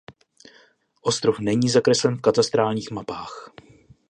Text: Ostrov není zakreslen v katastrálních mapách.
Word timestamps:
Ostrov 1.01 1.39
není 1.39 1.69
zakreslen 1.69 2.17
v 2.17 2.21
katastrálních 2.21 2.91
mapách. 2.91 3.51